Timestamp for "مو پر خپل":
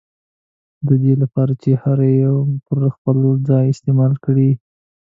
2.33-3.17